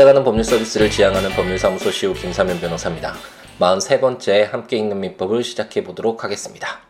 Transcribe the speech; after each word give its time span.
찾아가는 0.00 0.24
법률 0.24 0.44
서비스를 0.44 0.88
지향하는 0.88 1.28
법률사무소 1.32 1.90
시우 1.90 2.14
김사면 2.14 2.58
변호사입니다. 2.58 3.12
43번째 3.58 4.50
함께 4.50 4.78
읽는 4.78 4.98
민법을 4.98 5.44
시작해 5.44 5.84
보도록 5.84 6.24
하겠습니다. 6.24 6.80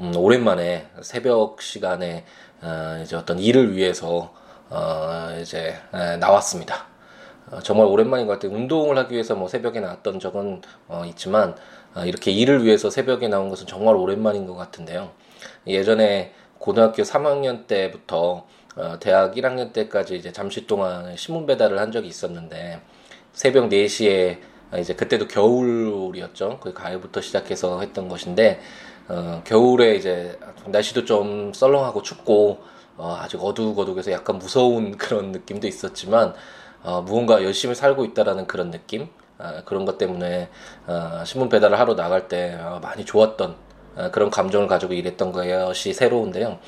음, 0.00 0.12
오랜만에 0.14 0.86
새벽 1.00 1.60
시간에 1.60 2.24
어, 2.62 3.00
이제 3.02 3.16
어떤 3.16 3.40
일을 3.40 3.74
위해서 3.74 4.32
어, 4.68 5.36
이제 5.42 5.74
에, 5.92 6.16
나왔습니다. 6.18 6.86
어, 7.50 7.58
정말 7.58 7.88
오랜만인 7.88 8.28
것 8.28 8.34
같아요. 8.34 8.52
운동을 8.52 8.96
하기 8.96 9.14
위해서 9.14 9.34
뭐 9.34 9.48
새벽에 9.48 9.80
나왔던 9.80 10.20
적은 10.20 10.62
어, 10.86 11.02
있지만 11.06 11.56
어, 11.96 12.04
이렇게 12.04 12.30
일을 12.30 12.64
위해서 12.64 12.88
새벽에 12.88 13.26
나온 13.26 13.48
것은 13.48 13.66
정말 13.66 13.96
오랜만인 13.96 14.46
것 14.46 14.54
같은데요. 14.54 15.10
예전에 15.66 16.34
고등학교 16.58 17.02
3학년 17.02 17.66
때부터 17.66 18.46
어, 18.76 18.98
대학 19.00 19.34
1학년 19.34 19.72
때까지 19.72 20.16
이제 20.16 20.32
잠시 20.32 20.66
동안 20.66 21.16
신문 21.16 21.46
배달을 21.46 21.78
한 21.78 21.90
적이 21.90 22.08
있었는데 22.08 22.80
새벽 23.32 23.68
4시에 23.68 24.38
이제 24.78 24.94
그때도 24.94 25.26
겨울이었죠. 25.26 26.58
그 26.60 26.72
가을부터 26.72 27.20
시작해서 27.20 27.80
했던 27.80 28.08
것인데 28.08 28.60
어, 29.08 29.42
겨울에 29.44 29.96
이제 29.96 30.38
날씨도 30.66 31.04
좀 31.04 31.52
썰렁하고 31.52 32.02
춥고 32.02 32.58
어, 32.96 33.16
아직 33.18 33.42
어둑어둑해서 33.42 34.12
약간 34.12 34.38
무서운 34.38 34.96
그런 34.98 35.32
느낌도 35.32 35.66
있었지만 35.66 36.34
어, 36.82 37.02
무언가 37.02 37.42
열심히 37.42 37.74
살고 37.74 38.04
있다라는 38.04 38.46
그런 38.46 38.70
느낌 38.70 39.08
어, 39.38 39.62
그런 39.64 39.84
것 39.84 39.98
때문에 39.98 40.48
어, 40.86 41.24
신문 41.24 41.48
배달을 41.48 41.78
하러 41.78 41.96
나갈 41.96 42.28
때 42.28 42.56
어, 42.60 42.78
많이 42.80 43.04
좋았던 43.04 43.56
어, 43.96 44.10
그런 44.12 44.30
감정을 44.30 44.68
가지고 44.68 44.94
일했던 44.94 45.32
것이 45.32 45.92
새로운데요. 45.92 46.58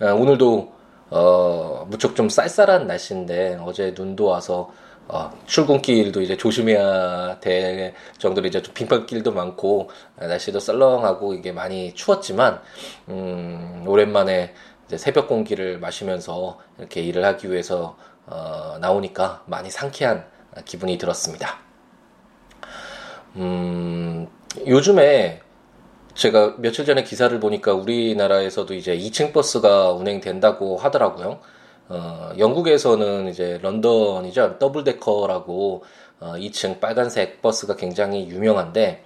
어, 0.00 0.06
오늘도 0.14 0.81
어, 1.14 1.86
무척 1.90 2.16
좀 2.16 2.30
쌀쌀한 2.30 2.86
날씨인데 2.86 3.58
어제 3.62 3.92
눈도 3.94 4.24
와서 4.24 4.72
어, 5.08 5.30
출근길도 5.46 6.22
이제 6.22 6.38
조심해야 6.38 7.38
될 7.40 7.92
정도로 8.16 8.46
이제 8.46 8.62
좀 8.62 8.72
빙판길도 8.72 9.32
많고 9.32 9.90
날씨도 10.16 10.58
썰렁하고 10.58 11.34
이게 11.34 11.52
많이 11.52 11.94
추웠지만 11.94 12.62
음, 13.08 13.84
오랜만에 13.86 14.54
새벽 14.96 15.28
공기를 15.28 15.78
마시면서 15.78 16.58
이렇게 16.78 17.02
일을 17.02 17.24
하기 17.26 17.50
위해서 17.50 17.96
어, 18.26 18.78
나오니까 18.80 19.42
많이 19.46 19.70
상쾌한 19.70 20.24
기분이 20.64 20.96
들었습니다. 20.96 21.58
음, 23.36 24.28
요즘에 24.66 25.42
제가 26.14 26.56
며칠 26.58 26.84
전에 26.84 27.04
기사를 27.04 27.38
보니까 27.40 27.72
우리나라에서도 27.72 28.74
이제 28.74 28.96
2층 28.96 29.32
버스가 29.32 29.92
운행된다고 29.92 30.76
하더라고요. 30.76 31.40
어, 31.88 32.32
영국에서는 32.36 33.28
이제 33.28 33.58
런던이죠. 33.62 34.58
double 34.58 35.05
decker라고 35.05 35.84
어, 36.20 36.34
2층 36.36 36.80
빨간색 36.80 37.40
버스가 37.40 37.76
굉장히 37.76 38.28
유명한데 38.28 39.04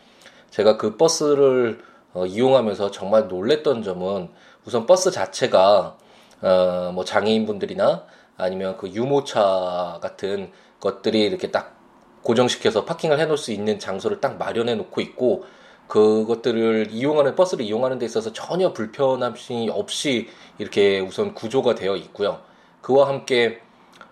제가 0.50 0.76
그 0.76 0.96
버스를 0.96 1.80
어, 2.12 2.26
이용하면서 2.26 2.90
정말 2.90 3.28
놀랬던 3.28 3.84
점은 3.84 4.28
우선 4.64 4.86
버스 4.86 5.10
자체가 5.12 5.96
어, 6.42 6.91
뭐 6.92 7.04
장애인분들이나 7.04 8.04
아니면 8.36 8.76
그 8.76 8.88
유모차 8.88 10.00
같은 10.02 10.50
것들이 10.80 11.22
이렇게 11.22 11.50
딱 11.52 11.76
고정시켜서 12.22 12.84
파킹을 12.84 13.20
해놓을 13.20 13.38
수 13.38 13.52
있는 13.52 13.78
장소를 13.78 14.20
딱 14.20 14.38
마련해 14.38 14.74
놓고 14.74 15.00
있고 15.00 15.44
그것들을 15.88 16.88
이용하는 16.91 17.34
버스를 17.34 17.64
이용하는 17.64 17.98
데 17.98 18.06
있어서 18.06 18.32
전혀 18.32 18.72
불편함이 18.72 19.70
없이 19.70 20.28
이렇게 20.58 21.00
우선 21.00 21.34
구조가 21.34 21.74
되어 21.74 21.97
있고요. 21.97 22.41
그와 22.80 23.08
함께 23.08 23.60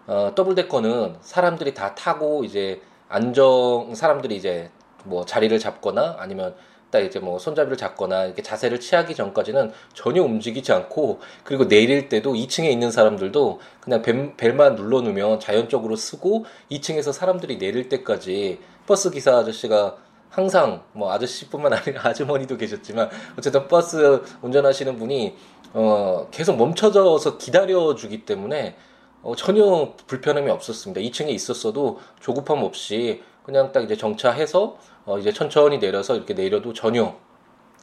어, 0.07 0.33
더블 0.35 0.55
데커는 0.55 1.17
사람들이 1.21 1.75
다 1.75 1.95
타고 1.95 2.45
이제 2.45 2.81
안정 3.09 3.95
사람들이 3.95 4.37
이제 4.37 4.71
뭐 5.05 5.25
자리를 5.25 5.57
잡거나 5.59 6.17
아니면 6.19 6.55
딱 6.91 7.01
이제 7.01 7.19
뭐 7.19 7.39
손잡이를 7.41 7.77
잡거나 7.77 8.25
이렇게 8.27 8.41
자세를 8.43 8.79
취하기 8.79 9.17
전까지는 9.17 9.73
전혀 9.95 10.23
움직이지 10.23 10.73
않고 10.73 11.21
그리고 11.43 11.67
내릴 11.67 12.09
때도 12.09 12.35
2층에 12.35 12.71
있는 12.71 12.93
사람들도 12.93 13.61
그냥 13.81 14.03
벨, 14.03 14.37
벨만 14.37 14.77
눌러 14.77 15.01
놓으면 15.01 15.41
자연적으로 15.41 15.97
쓰고 15.97 16.45
2층에서 16.71 17.13
사람들이 17.13 17.59
내릴 17.59 17.89
때까지 17.89 18.61
버스 18.87 19.11
기사 19.11 19.39
아저씨가 19.39 19.97
항상 20.35 20.83
뭐 20.93 21.13
아저씨뿐만 21.13 21.73
아니라 21.73 22.03
아주머니도 22.11 22.57
계셨지만 22.57 23.09
어쨌든 23.39 23.69
버스 23.69 24.21
운전하시는 24.43 24.99
분이 24.99 25.37
어 25.75 26.27
계속 26.33 26.57
멈춰져서 26.57 27.39
기다려 27.39 27.95
주기 27.95 28.25
때문에 28.25 28.77
어 29.23 29.37
전혀 29.37 29.95
불편함이 30.09 30.51
없었습니다. 30.51 31.01
2층에 31.01 31.29
있었어도 31.31 32.01
조급함 32.21 32.65
없이 32.65 33.23
그냥 33.45 33.71
딱 33.71 33.85
이제 33.85 33.97
정차해서 33.97 34.77
어 35.07 35.19
이제 35.19 35.33
천천히 35.33 35.79
내려서 35.79 36.17
이렇게 36.17 36.35
내려도 36.35 36.73
전혀 36.73 37.15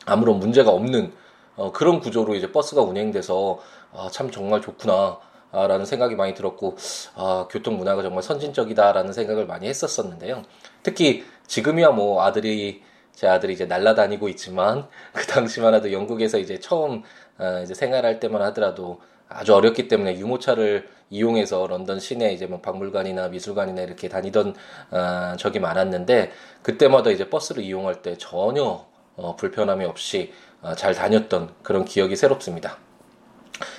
아무런 0.06 0.40
문제가 0.40 0.72
없는 0.72 1.14
어 1.56 1.72
그런 1.72 2.02
구조로 2.02 2.36
이제 2.36 2.52
버스가 2.52 2.82
운행돼서 2.82 3.60
아, 3.94 4.10
참 4.12 4.30
정말 4.30 4.62
좋구나. 4.62 5.20
라는 5.52 5.86
생각이 5.86 6.16
많이 6.16 6.34
들었고 6.34 6.78
아, 7.16 7.48
교통 7.50 7.78
문화가 7.78 8.02
정말 8.02 8.24
선진적이다라는 8.24 9.14
생각을 9.14 9.46
많이 9.46 9.68
했었었는데요. 9.68 10.44
특히 10.84 11.26
지금이야 11.48 11.92
뭐 11.92 12.24
아들이 12.24 12.84
제 13.14 13.28
아들이 13.28 13.54
이제 13.54 13.66
날라다니고 13.66 14.30
있지만 14.30 14.88
그 15.14 15.26
당시만 15.28 15.74
해도 15.74 15.92
영국에서 15.92 16.38
이제 16.38 16.60
처음 16.60 17.04
어, 17.38 17.62
이제 17.64 17.74
생활할 17.74 18.20
때만 18.20 18.42
하더라도 18.44 19.02
아주 19.28 19.54
어렸기 19.56 19.88
때문에 19.88 20.18
유모차를 20.18 20.90
이용해서 21.10 21.68
런던 21.68 22.00
시내 22.00 22.34
이제 22.34 22.46
뭐 22.48 22.62
박물관이나 22.62 23.28
미술관이나 23.30 23.82
이렇게 23.82 24.10
다니던 24.10 24.56
어, 24.92 25.36
적이 25.38 25.60
많았는데 25.60 26.32
그때마다 26.64 27.12
이제 27.12 27.30
버스를 27.30 27.64
이용할 27.64 28.02
때 28.02 28.16
전혀 28.18 28.86
어, 29.16 29.36
불편함이 29.36 29.86
없이 29.86 30.34
어, 30.62 30.76
잘 30.76 30.94
다녔던 30.94 31.56
그런 31.64 31.86
기억이 31.86 32.16
새롭습니다. 32.16 32.78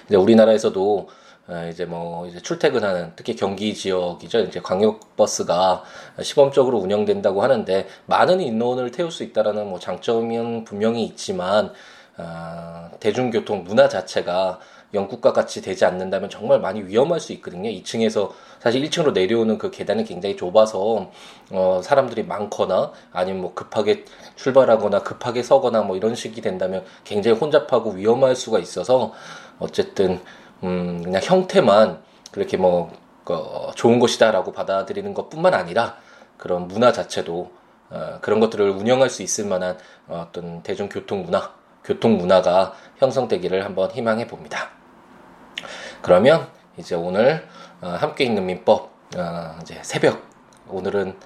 이제 0.07 0.17
우리나라에서도 0.17 1.09
어, 1.09 1.22
이제 1.71 1.85
뭐 1.85 2.27
이제 2.27 2.41
출퇴근하는 2.41 3.13
특히 3.17 3.35
경기 3.35 3.75
지역이죠. 3.75 4.41
이제 4.41 4.61
광역 4.61 5.17
버스가 5.17 5.83
시범적으로 6.21 6.79
운영된다고 6.79 7.43
하는데 7.43 7.87
많은 8.07 8.41
인원을 8.41 8.93
태울 8.93 9.11
수 9.11 9.25
있다라는 9.25 9.69
뭐 9.69 9.79
장점은 9.79 10.65
분명히 10.65 11.05
있지만 11.05 11.73
어, 12.17 12.91
대중교통 13.01 13.65
문화 13.65 13.89
자체가 13.89 14.61
영국과 14.95 15.33
같이 15.33 15.63
되지 15.63 15.85
않는다면 15.87 16.29
정말 16.29 16.61
많이 16.61 16.83
위험할 16.83 17.19
수 17.19 17.33
있거든요. 17.35 17.71
2층에서 17.71 18.31
사실 18.61 18.83
1층으로 18.83 19.13
내려오는 19.13 19.57
그 19.59 19.71
계단이 19.71 20.05
굉장히 20.05 20.37
좁아서 20.37 21.11
어, 21.51 21.81
사람들이 21.83 22.25
많거나 22.25 22.93
아니면 23.11 23.43
뭐 23.43 23.55
급하게 23.55 24.05
출발하거나 24.37 25.03
급하게 25.03 25.43
서거나 25.43 25.83
뭐 25.83 25.97
이런 25.97 26.15
식이 26.15 26.41
된다면 26.43 26.85
굉장히 27.05 27.39
혼잡하고 27.39 27.93
위험할 27.93 28.37
수가 28.37 28.59
있어서 28.59 29.13
어쨌든 29.59 30.21
음, 30.65 31.03
그냥 31.03 31.21
형태만 31.23 32.03
그렇게 32.31 32.57
뭐 32.57 32.93
어, 33.27 33.71
좋은 33.75 33.99
것이다라고 33.99 34.53
받아들이는 34.53 35.15
것뿐만 35.15 35.55
아니라 35.55 35.97
그런 36.37 36.69
문화 36.69 36.93
자체도 36.93 37.53
어, 37.91 38.19
그런 38.21 38.41
것들을 38.41 38.69
운영할 38.71 39.11
수 39.11 39.23
있을 39.23 39.47
만한 39.47 39.79
어떤 40.09 40.63
대중교통 40.63 41.23
문화, 41.25 41.53
교통 41.85 42.17
문화가 42.17 42.75
형성되기를 42.99 43.65
한번 43.65 43.91
희망해 43.91 44.27
봅니다. 44.27 44.71
그러면 46.01 46.49
이제 46.77 46.95
오늘 46.95 47.47
어, 47.81 47.89
함께 47.89 48.25
읽는 48.25 48.47
민법 48.47 48.91
어, 49.17 49.59
이제 49.63 49.79
새벽 49.83 50.23
오늘은 50.69 51.17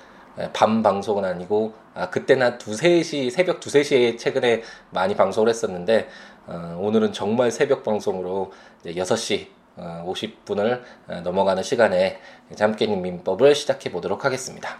밤 0.52 0.82
방송은 0.82 1.24
아니고 1.24 1.72
아 1.94 2.10
그때는 2.10 2.46
한 2.46 2.58
두세 2.58 3.02
시 3.02 3.30
새벽 3.30 3.58
두세 3.58 3.82
시에 3.82 4.16
최근에 4.16 4.62
많이 4.90 5.16
방송을 5.16 5.48
했었는데 5.48 6.10
어, 6.46 6.78
오늘은 6.80 7.12
정말 7.12 7.50
새벽 7.50 7.82
방송으로 7.82 8.52
이제 8.80 8.94
6시 9.00 9.48
어, 9.76 10.04
50분을 10.06 10.80
어, 11.08 11.20
넘어가는 11.22 11.62
시간에 11.62 12.20
함께있는 12.58 13.02
민법을 13.02 13.54
시작해 13.54 13.90
보도록 13.90 14.24
하겠습니다. 14.24 14.78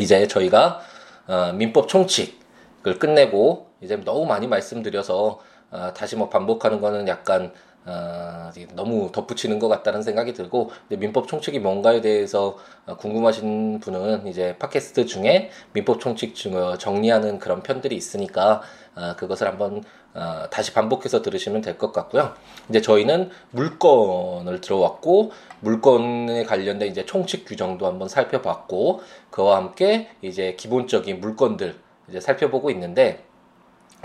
이제 0.00 0.26
저희가 0.26 0.80
어, 1.26 1.52
민법 1.52 1.88
총칙을 1.88 2.98
끝내고 2.98 3.70
이제 3.82 3.96
너무 3.96 4.24
많이 4.24 4.46
말씀드려서 4.46 5.40
어, 5.70 5.92
다시 5.94 6.16
뭐 6.16 6.30
반복하는 6.30 6.80
거는 6.80 7.06
약간 7.06 7.52
어, 7.84 8.50
너무 8.74 9.10
덧붙이는 9.12 9.58
것 9.58 9.68
같다는 9.68 10.02
생각이 10.02 10.34
들고 10.34 10.70
민법 10.88 11.26
총칙이 11.26 11.58
뭔가에 11.58 12.00
대해서 12.00 12.56
어, 12.86 12.96
궁금하신 12.96 13.80
분은 13.80 14.26
이제 14.26 14.56
팟캐스트 14.58 15.06
중에 15.06 15.50
민법 15.72 16.00
총칙 16.00 16.34
중 16.34 16.56
어, 16.56 16.78
정리하는 16.78 17.38
그런 17.38 17.62
편들이 17.62 17.96
있으니까 17.96 18.62
어, 18.94 19.16
그것을 19.16 19.48
한번 19.48 19.82
어, 20.14 20.44
다시 20.50 20.72
반복해서 20.74 21.22
들으시면 21.22 21.62
될 21.62 21.78
것 21.78 21.92
같고요. 21.92 22.34
이제 22.68 22.80
저희는 22.80 23.30
물건을 23.50 24.60
들어왔고 24.60 25.32
물건에 25.60 26.44
관련된 26.44 26.88
이제 26.90 27.04
총칙 27.06 27.44
규정도 27.46 27.86
한번 27.86 28.08
살펴봤고 28.08 29.02
그와 29.30 29.56
함께 29.56 30.10
이제 30.20 30.54
기본적인 30.58 31.20
물건들 31.20 31.76
이제 32.08 32.20
살펴보고 32.20 32.70
있는데 32.70 33.24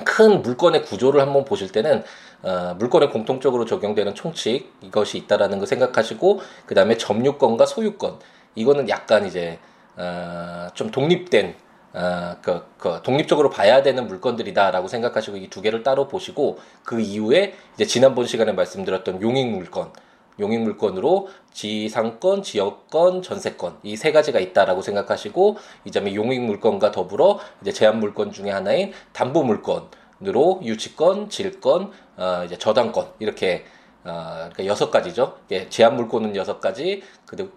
큰 0.06 0.42
물건의 0.44 0.83
구조를 0.83 1.19
한번 1.21 1.44
보실 1.44 1.71
때는 1.71 2.04
어, 2.44 2.75
물건에 2.77 3.07
공통적으로 3.09 3.65
적용되는 3.65 4.13
총칙 4.15 4.71
이것이 4.81 5.18
있다라는 5.18 5.59
거 5.59 5.65
생각하시고 5.65 6.39
그 6.68 6.75
다음에 6.75 6.98
점유권과 6.98 7.65
소유권 7.65 8.19
이거는 8.56 8.89
약간 8.89 9.25
이제 9.25 9.59
어, 9.98 10.68
좀 10.75 10.92
독립된 10.92 11.56
어, 11.97 12.38
그, 12.44 12.63
그 12.77 13.01
독립적으로 13.03 13.49
봐야 13.49 13.81
되는 13.81 14.07
물건들이다라고 14.07 14.88
생각하시고 14.88 15.38
이 15.38 15.49
두 15.49 15.61
개를 15.61 15.81
따로 15.83 16.07
보시고 16.07 16.59
그 16.83 16.99
이후에 17.01 17.55
이제 17.75 17.85
지난번 17.85 18.27
시간에 18.27 18.51
말씀드렸던 18.51 19.21
용익 19.23 19.47
물건 19.49 19.91
용익 20.39 20.61
물건으로 20.61 21.29
지상권, 21.51 22.44
지역권, 22.44 23.23
전세권 23.23 23.79
이 23.83 23.95
세 23.97 24.11
가지가 24.11 24.39
있다라고 24.39 24.83
생각하시고 24.83 25.57
이 25.85 25.91
점에 25.91 26.13
용익 26.13 26.41
물건과 26.41 26.91
더불어 26.91 27.39
이제 27.61 27.71
제한 27.73 27.99
물건 27.99 28.31
중에 28.31 28.51
하나인 28.51 28.94
담보 29.13 29.44
물건으로 29.44 30.61
유치권, 30.63 31.29
질권, 31.29 31.91
어, 32.17 32.44
이제 32.45 32.57
저당권 32.57 33.07
이렇게 33.19 33.65
어, 34.03 34.35
그러니까 34.51 34.65
여섯 34.67 34.91
가지죠. 34.91 35.38
예, 35.51 35.67
제한 35.69 35.95
물건은 35.95 36.35
여섯 36.35 36.61
가지 36.61 37.01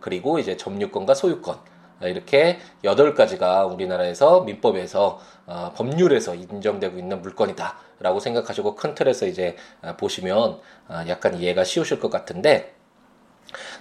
그리고 0.01 0.39
이제 0.39 0.57
점유권과 0.57 1.15
소유권 1.15 1.59
이렇게 2.03 2.59
여덟 2.85 3.15
가지가 3.15 3.67
우리나라에서 3.67 4.41
민법에서 4.43 5.21
어, 5.47 5.73
법률에서 5.77 6.35
인정되고 6.35 6.99
있는 6.99 7.21
물건이다라고 7.23 8.21
생각하시고 8.21 8.75
큰 8.75 8.95
틀에서 8.95 9.27
이제 9.27 9.57
어, 9.83 9.95
보시면 9.97 10.61
어, 10.89 11.05
약간 11.09 11.39
이해가 11.39 11.65
쉬우실 11.65 12.01
것 12.01 12.11
같은데 12.11 12.75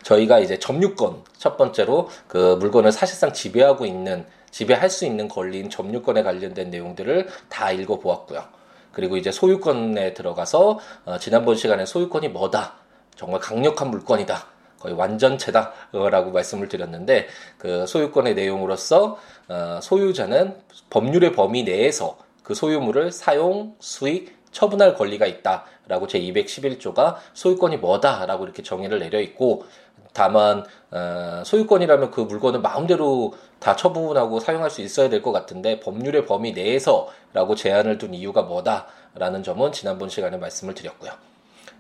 저희가 0.04 0.40
이제 0.40 0.58
점유권 0.60 1.24
첫 1.38 1.58
번째로 1.58 2.10
그 2.28 2.56
물건을 2.60 2.92
사실상 2.92 3.34
지배하고 3.34 3.86
있는 3.86 4.26
지배할 4.52 4.90
수 4.90 5.06
있는 5.06 5.28
권리인 5.28 5.70
점유권에 5.70 6.24
관련된 6.24 6.72
내용들을 6.72 7.28
다 7.50 7.72
읽어 7.72 8.00
보았고요. 8.00 8.44
그리고 8.92 9.18
이제 9.18 9.32
소유권에 9.32 10.14
들어가서 10.14 10.80
어, 11.06 11.18
지난번 11.20 11.56
시간에 11.56 11.86
소유권이 11.86 12.30
뭐다 12.30 12.74
정말 13.16 13.40
강력한 13.40 13.92
물건이다 13.92 14.48
거의 14.80 14.96
완전체다라고 14.96 16.32
말씀을 16.32 16.68
드렸는데 16.68 17.28
그 17.58 17.86
소유권의 17.88 18.36
내용으로서 18.36 19.18
어, 19.48 19.80
소유자는 19.82 20.56
법률의 20.90 21.34
범위 21.34 21.64
내에서 21.64 22.18
그 22.44 22.54
소유물을 22.56 23.12
사용, 23.12 23.76
수익, 23.80 24.40
처분할 24.52 24.96
권리가 24.96 25.28
있다라고 25.28 26.08
제 26.08 26.20
211조가 26.20 27.18
소유권이 27.34 27.78
뭐다라고 27.78 28.46
이렇게 28.46 28.64
정의를 28.64 29.00
내려 29.00 29.20
있고 29.20 29.66
다만 30.14 30.66
어, 30.92 31.44
소유권이라면 31.46 32.10
그 32.12 32.22
물건을 32.22 32.62
마음대로 32.62 33.34
다 33.60 33.76
처분하고 33.76 34.40
사용할 34.40 34.70
수 34.72 34.82
있어야 34.82 35.10
될 35.10 35.22
것 35.22 35.32
같은데 35.32 35.80
법률의 35.80 36.26
범위 36.26 36.54
내에서라고 36.54 37.56
제한을 37.56 37.98
둔 38.00 38.14
이유가 38.14 38.42
뭐다라는 38.42 39.44
점은 39.44 39.72
지난번 39.72 40.10
시간에 40.10 40.38
말씀을 40.38 40.74
드렸고요. 40.74 41.12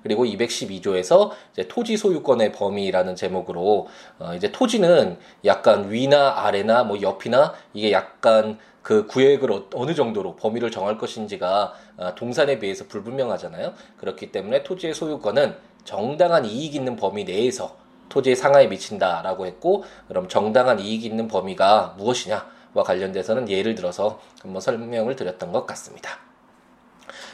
그리고 0.03 0.25
212조에서 0.25 1.31
이제 1.53 1.67
토지 1.67 1.97
소유권의 1.97 2.51
범위라는 2.53 3.15
제목으로 3.15 3.87
어 4.19 4.33
이제 4.35 4.51
토지는 4.51 5.17
약간 5.45 5.91
위나 5.91 6.45
아래나 6.45 6.83
뭐 6.83 7.01
옆이나 7.01 7.53
이게 7.73 7.91
약간 7.91 8.57
그 8.81 9.05
구획을 9.07 9.51
어, 9.51 9.65
어느 9.73 9.93
정도로 9.93 10.35
범위를 10.35 10.71
정할 10.71 10.97
것인지가 10.97 11.73
어 11.97 12.15
동산에 12.15 12.59
비해서 12.59 12.85
불분명하잖아요. 12.87 13.73
그렇기 13.97 14.31
때문에 14.31 14.63
토지의 14.63 14.93
소유권은 14.93 15.55
정당한 15.83 16.45
이익 16.45 16.75
있는 16.75 16.95
범위 16.95 17.23
내에서 17.23 17.77
토지의 18.09 18.35
상하에 18.35 18.67
미친다라고 18.67 19.45
했고 19.45 19.83
그럼 20.07 20.27
정당한 20.27 20.79
이익 20.79 21.05
있는 21.05 21.27
범위가 21.27 21.95
무엇이냐와 21.97 22.83
관련돼서는 22.83 23.49
예를 23.49 23.75
들어서 23.75 24.19
한번 24.41 24.61
설명을 24.61 25.15
드렸던 25.15 25.51
것 25.51 25.65
같습니다. 25.67 26.28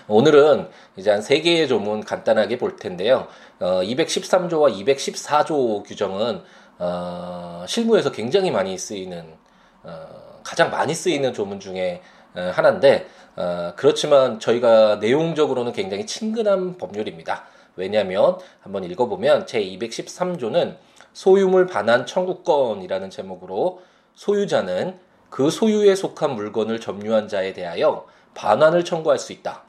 오늘은 0.07 0.69
이제 0.97 1.09
한 1.09 1.21
세 1.21 1.41
개의 1.41 1.67
조문 1.67 2.03
간단하게 2.03 2.57
볼 2.59 2.75
텐데요. 2.75 3.27
어, 3.59 3.81
213조와 3.81 4.71
214조 4.85 5.83
규정은 5.83 6.41
어, 6.77 7.65
실무에서 7.67 8.11
굉장히 8.11 8.51
많이 8.51 8.77
쓰이는 8.77 9.25
어, 9.83 10.39
가장 10.43 10.69
많이 10.69 10.93
쓰이는 10.93 11.33
조문 11.33 11.59
중에 11.59 12.01
어, 12.35 12.51
하나인데 12.53 13.07
어, 13.35 13.73
그렇지만 13.75 14.39
저희가 14.39 14.97
내용적으로는 14.97 15.71
굉장히 15.71 16.05
친근한 16.05 16.77
법률입니다. 16.77 17.45
왜냐하면 17.75 18.37
한번 18.61 18.83
읽어보면 18.83 19.47
제 19.47 19.59
213조는 19.59 20.75
소유물 21.13 21.65
반환 21.65 22.05
청구권이라는 22.05 23.09
제목으로 23.09 23.81
소유자는 24.13 24.99
그 25.31 25.49
소유에 25.49 25.95
속한 25.95 26.35
물건을 26.35 26.79
점유한 26.79 27.27
자에 27.27 27.53
대하여 27.53 28.05
반환을 28.35 28.85
청구할 28.85 29.17
수 29.17 29.33
있다. 29.33 29.63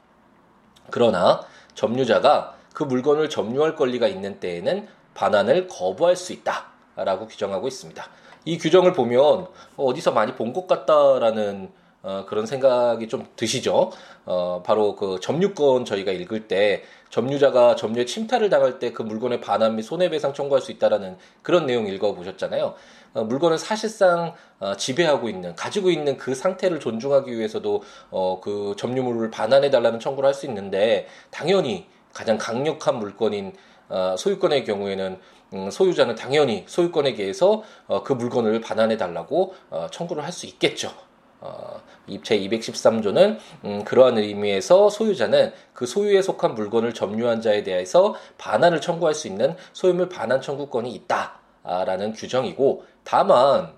그러나 0.91 1.41
점유자가 1.75 2.55
그 2.73 2.83
물건을 2.83 3.29
점유할 3.29 3.75
권리가 3.75 4.07
있는 4.07 4.39
때에는 4.39 4.87
반환을 5.13 5.67
거부할 5.67 6.15
수 6.15 6.33
있다. 6.33 6.65
라고 6.95 7.27
규정하고 7.27 7.67
있습니다. 7.67 8.03
이 8.45 8.57
규정을 8.57 8.93
보면 8.93 9.47
어디서 9.75 10.11
많이 10.11 10.33
본 10.33 10.53
것 10.53 10.67
같다라는 10.67 11.71
어, 12.07 12.25
그런 12.25 12.45
생각이 12.45 13.09
좀 13.09 13.27
드시죠. 13.35 13.91
어, 14.25 14.63
바로 14.65 14.95
그 14.95 15.19
점유권 15.21 15.83
저희가 15.83 16.13
읽을 16.13 16.47
때 16.47 16.83
점유자가 17.09 17.75
점유의 17.75 18.05
침탈을 18.05 18.49
당할 18.49 18.79
때 18.79 18.91
그 18.93 19.01
물건의 19.03 19.41
반환 19.41 19.75
및 19.75 19.81
손해배상 19.83 20.33
청구할 20.33 20.61
수 20.61 20.71
있다라는 20.71 21.17
그런 21.41 21.65
내용 21.65 21.85
읽어보셨잖아요. 21.87 22.75
어, 23.13 23.23
물건을 23.25 23.57
사실상 23.57 24.33
어, 24.59 24.75
지배하고 24.77 25.27
있는 25.27 25.53
가지고 25.55 25.89
있는 25.89 26.15
그 26.17 26.33
상태를 26.33 26.79
존중하기 26.79 27.29
위해서도 27.37 27.83
어, 28.09 28.39
그 28.41 28.73
점유물을 28.77 29.29
반환해 29.29 29.69
달라는 29.69 29.99
청구를 29.99 30.27
할 30.27 30.33
수 30.33 30.45
있는데 30.45 31.07
당연히 31.29 31.87
가장 32.13 32.37
강력한 32.37 32.99
물건인 32.99 33.51
어, 33.89 34.15
소유권의 34.17 34.63
경우에는 34.63 35.19
음, 35.53 35.71
소유자는 35.71 36.15
당연히 36.15 36.63
소유권에 36.67 37.11
의해서 37.11 37.63
어, 37.87 38.03
그 38.03 38.13
물건을 38.13 38.61
반환해 38.61 38.95
달라고 38.95 39.55
어, 39.69 39.87
청구를 39.91 40.23
할 40.23 40.31
수 40.31 40.45
있겠죠. 40.45 40.91
어, 41.39 41.81
제 42.23 42.39
213조는 42.39 43.37
음, 43.65 43.83
그러한 43.83 44.17
의미에서 44.17 44.89
소유자는 44.89 45.53
그 45.73 45.85
소유에 45.85 46.21
속한 46.21 46.55
물건을 46.55 46.93
점유한 46.93 47.41
자에 47.41 47.63
대해서 47.63 48.15
반환을 48.37 48.81
청구할 48.81 49.13
수 49.13 49.27
있는 49.27 49.55
소유물 49.73 50.09
반환 50.09 50.41
청구권이 50.41 50.91
있다라는 50.93 52.13
규정이고 52.13 52.85
다만 53.03 53.77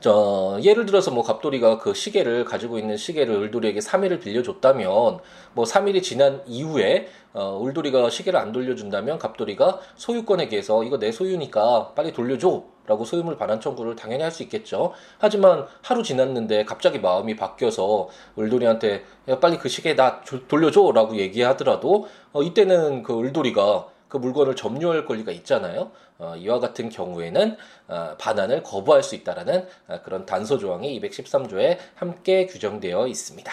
저 0.00 0.58
예를 0.62 0.86
들어서 0.86 1.10
뭐 1.10 1.22
갑돌이가 1.22 1.78
그 1.78 1.92
시계를 1.92 2.46
가지고 2.46 2.78
있는 2.78 2.96
시계를 2.96 3.34
을돌이에게 3.34 3.80
3일을 3.80 4.20
빌려줬다면 4.20 5.18
뭐 5.52 5.64
3일이 5.64 6.02
지난 6.02 6.42
이후에 6.46 7.08
어, 7.34 7.62
을돌이가 7.64 8.08
시계를 8.08 8.40
안 8.40 8.52
돌려준다면 8.52 9.18
갑돌이가 9.18 9.80
소유권에 9.96 10.48
대해서 10.48 10.82
이거 10.84 10.98
내 10.98 11.12
소유니까 11.12 11.92
빨리 11.94 12.12
돌려줘 12.12 12.64
라고 12.90 13.04
소유물 13.04 13.36
반환 13.36 13.60
청구를 13.60 13.94
당연히 13.94 14.24
할 14.24 14.30
수 14.30 14.42
있겠죠. 14.44 14.92
하지만 15.18 15.66
하루 15.82 16.02
지났는데 16.02 16.64
갑자기 16.64 16.98
마음이 16.98 17.36
바뀌어서 17.36 18.08
을돌이한테 18.38 19.04
야, 19.28 19.38
빨리 19.38 19.58
그 19.58 19.68
시계 19.68 19.94
나 19.94 20.20
돌려줘 20.48 20.92
라고 20.94 21.16
얘기하더라도 21.16 22.08
어, 22.32 22.42
이때는 22.42 23.02
그 23.02 23.18
을돌이가 23.20 23.88
그 24.08 24.16
물건을 24.16 24.56
점유할 24.56 25.04
권리가 25.06 25.30
있잖아요. 25.32 25.92
어, 26.18 26.34
이와 26.36 26.58
같은 26.58 26.88
경우에는 26.88 27.56
어, 27.88 28.14
반환을 28.18 28.62
거부할 28.62 29.02
수 29.02 29.14
있다라는 29.14 29.66
어, 29.88 30.00
그런 30.04 30.26
단서 30.26 30.58
조항이 30.58 31.00
213조에 31.00 31.78
함께 31.94 32.46
규정되어 32.46 33.06
있습니다. 33.06 33.52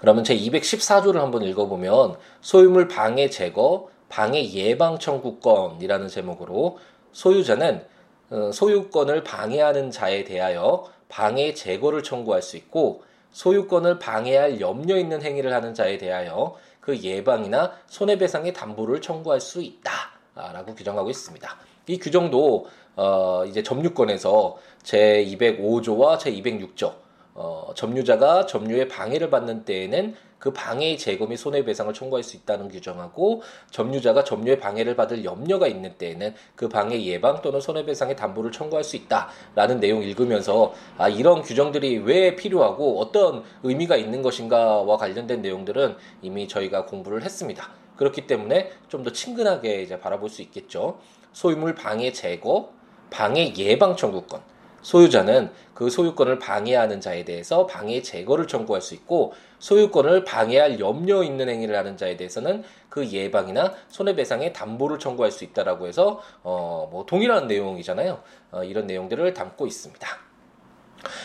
그러면 0.00 0.24
제 0.24 0.36
214조를 0.36 1.16
한번 1.16 1.42
읽어보면 1.42 2.16
소유물 2.40 2.88
방해 2.88 3.30
제거, 3.30 3.88
방해 4.08 4.52
예방 4.52 4.98
청구권이라는 4.98 6.08
제목으로 6.08 6.78
소유자는 7.12 7.84
어, 8.30 8.50
소유권을 8.52 9.24
방해하는 9.24 9.90
자에 9.90 10.24
대하여 10.24 10.90
방해 11.08 11.52
제거를 11.52 12.02
청구할 12.02 12.40
수 12.42 12.56
있고 12.56 13.02
소유권을 13.32 13.98
방해할 13.98 14.60
염려 14.60 14.96
있는 14.96 15.22
행위를 15.22 15.52
하는 15.52 15.74
자에 15.74 15.98
대하여 15.98 16.56
그 16.80 16.98
예방이나 16.98 17.72
손해배상의 17.86 18.52
담보를 18.52 19.00
청구할 19.00 19.40
수 19.40 19.62
있다라고 19.62 20.74
규정하고 20.74 21.10
있습니다. 21.10 21.56
이 21.86 21.98
규정도 21.98 22.66
어 22.96 23.44
이제 23.46 23.62
점유권에서 23.62 24.58
제 24.82 25.24
205조와 25.24 26.18
제 26.18 26.32
206조 26.32 26.94
어 27.34 27.72
점유자가 27.74 28.46
점유의 28.46 28.88
방해를 28.88 29.30
받는 29.30 29.64
때에는 29.64 30.14
그 30.42 30.52
방해의 30.52 30.98
재고 30.98 31.28
및 31.28 31.36
손해배상을 31.36 31.94
청구할 31.94 32.24
수 32.24 32.36
있다는 32.36 32.68
규정하고 32.68 33.42
점유자가 33.70 34.24
점유의 34.24 34.58
방해를 34.58 34.96
받을 34.96 35.24
염려가 35.24 35.68
있는 35.68 35.96
때에는 35.96 36.34
그 36.56 36.68
방해 36.68 37.00
예방 37.04 37.40
또는 37.42 37.60
손해배상의 37.60 38.16
담보를 38.16 38.50
청구할 38.50 38.82
수 38.82 38.96
있다라는 38.96 39.78
내용 39.78 40.02
읽으면서 40.02 40.74
아 40.98 41.08
이런 41.08 41.42
규정들이 41.42 41.98
왜 41.98 42.34
필요하고 42.34 42.98
어떤 42.98 43.44
의미가 43.62 43.94
있는 43.94 44.20
것인가와 44.20 44.96
관련된 44.96 45.42
내용들은 45.42 45.94
이미 46.22 46.48
저희가 46.48 46.86
공부를 46.86 47.22
했습니다. 47.22 47.70
그렇기 47.96 48.26
때문에 48.26 48.72
좀 48.88 49.04
더 49.04 49.12
친근하게 49.12 49.82
이제 49.82 50.00
바라볼 50.00 50.28
수 50.28 50.42
있겠죠. 50.42 50.98
소유물 51.32 51.76
방해 51.76 52.12
제거, 52.12 52.72
방해 53.10 53.54
예방 53.58 53.94
청구권. 53.94 54.51
소유자는 54.82 55.50
그 55.74 55.90
소유권을 55.90 56.38
방해하는 56.38 57.00
자에 57.00 57.24
대해서 57.24 57.66
방해 57.66 58.02
제거를 58.02 58.46
청구할 58.46 58.82
수 58.82 58.94
있고 58.94 59.32
소유권을 59.58 60.24
방해할 60.24 60.80
염려 60.80 61.22
있는 61.22 61.48
행위를 61.48 61.76
하는 61.76 61.96
자에 61.96 62.16
대해서는 62.16 62.62
그 62.88 63.06
예방이나 63.08 63.72
손해배상의 63.88 64.52
담보를 64.52 64.98
청구할 64.98 65.30
수 65.32 65.44
있다라고 65.44 65.86
해서 65.86 66.20
어 66.42 66.72
뭐 66.90 67.06
동일한 67.06 67.46
내용이잖아요. 67.46 68.20
어, 68.50 68.64
이런 68.64 68.86
내용들을 68.86 69.32
담고 69.34 69.66
있습니다. 69.66 70.31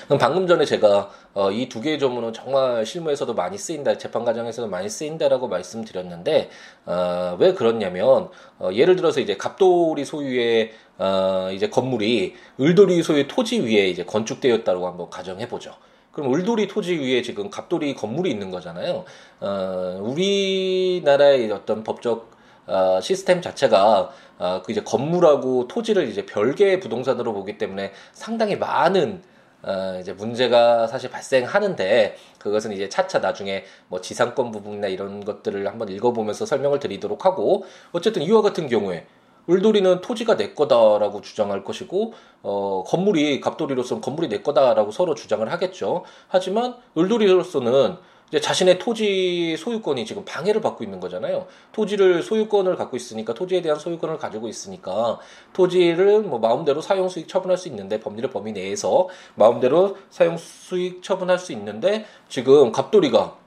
그럼 0.05 0.17
방금 0.19 0.48
전에 0.48 0.65
제가 0.65 1.10
어, 1.34 1.51
이 1.51 1.69
두 1.69 1.81
개의 1.81 2.00
조문은 2.00 2.34
정말 2.34 2.86
실무에서도 2.86 3.34
많이 3.34 3.57
쓰인다, 3.57 3.98
재판 3.98 4.25
과정에서도 4.25 4.67
많이 4.67 4.89
쓰인다라고 4.89 5.48
말씀드렸는데 5.48 6.50
어, 6.86 7.38
왜 7.39 7.53
그렇냐면 7.53 8.29
어, 8.60 8.69
예를 8.74 8.96
들어서 8.96 9.19
이제 9.19 9.38
갑돌이 9.38 10.03
소유의 10.03 10.72
어, 10.98 11.50
이제 11.53 11.69
건물이 11.69 12.36
을돌이 12.60 13.03
소유의 13.03 13.27
토지 13.27 13.60
위에 13.60 13.88
이제 13.89 14.03
건축되었다고 14.03 14.88
한번 14.88 15.10
가정해 15.10 15.48
보죠. 15.48 15.74
그럼 16.12 16.34
을돌이 16.34 16.67
토지 16.67 16.96
위에 16.96 17.22
지금 17.22 17.51
갑돌이 17.51 17.93
건물이 17.93 18.31
있는 18.31 18.50
거잖아요. 18.50 19.05
어, 19.39 20.00
우리나라의 20.01 21.51
어떤 21.51 21.84
법적 21.84 22.31
어, 22.65 23.00
시스템 23.01 23.41
자체가 23.41 24.10
어, 24.39 24.62
그 24.65 24.72
이제 24.72 24.81
건물하고 24.81 25.67
토지를 25.67 26.07
이제 26.10 26.25
별개의 26.25 26.79
부동산으로 26.79 27.34
보기 27.34 27.57
때문에 27.57 27.91
상당히 28.13 28.55
많은 28.55 29.22
어, 29.67 29.97
이제 30.00 30.13
문제가 30.13 30.88
사실 30.88 31.09
발생하는데 31.09 32.15
그것은 32.39 32.71
이제 32.71 32.88
차차 32.88 33.19
나중에 33.19 33.65
뭐 33.89 34.00
지상권 34.00 34.51
부분이나 34.51 34.88
이런 34.88 35.25
것들을 35.25 35.67
한번 35.67 35.89
읽어보면서 35.89 36.45
설명을 36.45 36.79
드리도록 36.79 37.25
하고 37.25 37.65
어쨌든 37.91 38.21
이와 38.21 38.41
같은 38.41 38.69
경우에 38.69 39.05
울돌이는 39.47 40.00
토지가 40.01 40.38
내 40.38 40.53
거다라고 40.53 41.19
주장할 41.21 41.65
것이고 41.65 42.13
어 42.43 42.83
건물이 42.86 43.41
갑돌이로서는 43.41 44.01
건물이 44.01 44.29
내 44.29 44.41
거다라고 44.41 44.91
서로 44.91 45.15
주장을 45.15 45.50
하겠죠. 45.51 46.03
하지만 46.29 46.75
울돌이로서는 46.95 47.97
이제 48.29 48.41
자신의 48.41 48.77
토지 48.77 49.55
소유권이 49.57 50.05
지금 50.05 50.25
방해를 50.25 50.60
받고 50.60 50.84
있는 50.84 51.00
거잖아요. 51.00 51.48
토지를 51.72 52.22
소유권을 52.22 52.75
갖고 52.75 52.98
있으니까 52.98 53.34
토지에 53.34 53.62
대한 53.62 53.79
소유권을 53.79 54.17
가지고 54.17 54.50
있으니까 54.50 55.19
토지를 55.53 56.24
뭐 56.24 56.38
마음대로 56.38 56.81
사용 56.81 57.07
수익 57.07 57.29
처분할 57.29 57.57
수 57.57 57.69
있는데 57.69 58.01
법률의 58.01 58.29
범위 58.31 58.51
내에서 58.51 59.07
마음대로 59.36 59.98
사용 60.10 60.38
수익 60.38 61.03
처분할 61.03 61.39
수 61.39 61.53
있는데 61.53 62.05
지금 62.27 62.74
갑돌이가 62.74 63.38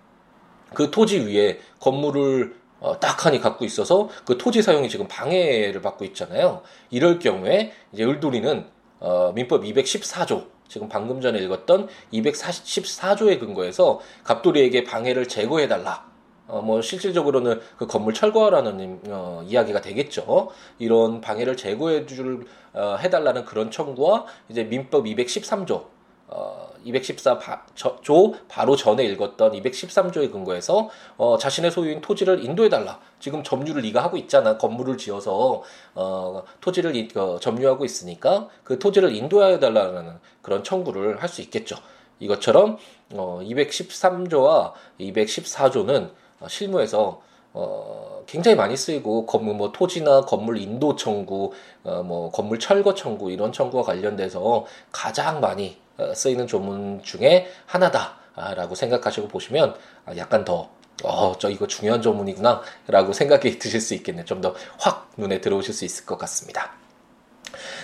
그 0.73 0.91
토지 0.91 1.19
위에 1.19 1.61
건물을 1.81 2.59
어, 2.81 2.99
딱하니 2.99 3.41
갖고 3.41 3.67
있어서 3.67 4.09
그 4.25 4.39
토지 4.39 4.63
사용이 4.63 4.89
지금 4.89 5.07
방해를 5.07 5.83
받고 5.83 6.07
있잖아요. 6.07 6.63
이럴 6.89 7.19
경우에 7.19 7.73
이제 7.93 8.05
을돌이는 8.05 8.65
어, 9.01 9.33
민법 9.35 9.65
214조 9.65 10.47
지금 10.71 10.89
방금 10.89 11.21
전에 11.21 11.41
읽었던 11.41 11.89
214조의 12.13 13.41
근거에서 13.41 14.01
갑돌이에게 14.23 14.85
방해를 14.85 15.27
제거해달라. 15.27 16.09
어, 16.47 16.63
뭐, 16.63 16.81
실질적으로는 16.81 17.61
그 17.77 17.89
건물 17.89 18.15
철거하라는, 18.15 19.01
어, 19.09 19.43
이야기가 19.45 19.81
되겠죠. 19.81 20.51
이런 20.79 21.21
방해를 21.21 21.57
제거해 21.57 22.07
줄, 22.07 22.47
어, 22.73 22.97
해달라는 23.01 23.45
그런 23.45 23.73
청구와 23.73 24.27
이제 24.49 24.63
민법 24.63 25.07
213조, 25.07 25.87
어, 26.29 26.70
214조 26.87 28.37
바로 28.49 28.77
전에 28.77 29.05
읽었던 29.05 29.53
213조의 29.53 30.33
근거에서 30.33 30.89
어, 31.17 31.39
자신의 31.39 31.71
소유인 31.71 32.01
토지를 32.01 32.45
인도해달라. 32.45 33.01
지금 33.19 33.43
점유를 33.43 33.83
네가 33.83 34.03
하고 34.03 34.17
있잖아. 34.17 34.57
건물을 34.59 34.97
지어서 34.99 35.63
어, 35.95 36.43
토지를 36.61 36.97
이, 36.97 37.09
어, 37.15 37.39
점유하고 37.41 37.85
있으니까 37.85 38.49
그 38.65 38.79
토지를 38.79 39.15
인도해달라는 39.15 40.19
그런 40.43 40.65
청구를 40.65 41.23
할 41.23 41.29
수 41.31 41.41
있겠죠. 41.43 41.77
이것처럼 42.19 42.77
어, 43.15 43.41
213조와 43.43 44.73
214조는 45.01 46.11
어, 46.41 46.49
실무에서 46.49 47.23
어, 47.53 48.23
굉장히 48.27 48.57
많이 48.57 48.77
쓰이고 48.77 49.27
건물 49.27 49.55
뭐 49.55 49.73
토지나 49.73 50.23
건물 50.23 50.59
인도 50.59 50.95
청구, 50.97 51.53
어, 51.85 52.03
뭐 52.03 52.31
건물 52.31 52.59
철거 52.59 52.95
청구 52.95 53.31
이런 53.33 53.53
청구와 53.53 53.83
관련돼서 53.83 54.67
가장 54.93 55.41
많이 55.41 55.79
어, 55.99 56.15
쓰이는 56.15 56.47
조문 56.47 57.03
중에 57.03 57.49
하나다라고 57.67 58.75
생각하시고 58.75 59.29
보시면 59.29 59.75
아, 60.07 60.17
약간 60.17 60.45
더 60.45 60.71
어, 61.03 61.33
저 61.39 61.49
이거 61.51 61.67
중요한 61.67 62.03
조문이구나 62.03 62.61
라고 62.87 63.13
생각이 63.13 63.59
드실 63.59 63.81
수 63.81 63.95
있겠네요. 63.95 64.25
좀 64.25 64.41
더 64.43 64.55
확 64.79 65.11
눈에 65.17 65.41
들어오실 65.41 65.75
수 65.75 65.85
있을 65.85 66.07
것 66.07 66.19
같습니다. 66.19 66.73